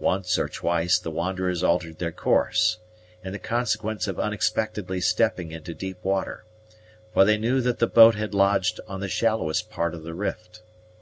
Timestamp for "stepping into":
5.00-5.72